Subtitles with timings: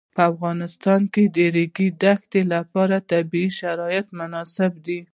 [0.15, 4.99] په افغانستان کې د د ریګ دښتې لپاره طبیعي شرایط مناسب دي.